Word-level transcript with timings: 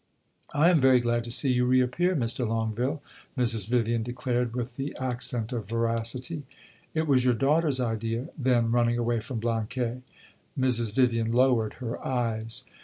"I 0.51 0.71
am 0.71 0.81
very 0.81 0.99
glad 0.99 1.23
to 1.25 1.31
see 1.31 1.53
you 1.53 1.65
re 1.65 1.79
appear, 1.79 2.15
Mr. 2.15 2.47
Longueville," 2.49 3.03
Mrs. 3.37 3.67
Vivian 3.67 4.01
declared 4.01 4.55
with 4.55 4.75
the 4.75 4.97
accent 4.99 5.53
of 5.53 5.69
veracity. 5.69 6.41
"It 6.95 7.05
was 7.07 7.23
your 7.23 7.35
daughter's 7.35 7.79
idea, 7.79 8.29
then, 8.35 8.71
running 8.71 8.97
away 8.97 9.19
from 9.19 9.39
Blanquais?" 9.39 10.01
Mrs. 10.57 10.95
Vivian 10.95 11.31
lowered 11.31 11.73
her 11.75 12.03
eyes. 12.03 12.63